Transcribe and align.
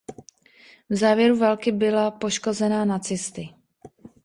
V 0.89 0.95
závěru 0.95 1.37
války 1.37 1.71
byla 1.71 2.11
poškozena 2.11 2.85
nacisty. 2.85 3.49